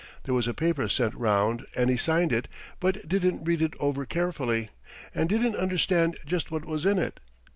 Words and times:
There 0.23 0.33
was 0.33 0.47
a 0.47 0.55
paper 0.55 0.89
sent 0.89 1.13
round 1.13 1.63
and 1.75 1.87
he 1.87 1.95
signed 1.95 2.33
it, 2.33 2.47
but 2.79 3.07
didn't 3.07 3.43
read 3.43 3.61
it 3.61 3.75
over 3.79 4.03
carefully, 4.03 4.71
and 5.13 5.29
didn't 5.29 5.55
understand 5.55 6.17
just 6.25 6.49
what 6.49 6.65
was 6.65 6.87
in 6.87 6.97
it. 6.97 7.19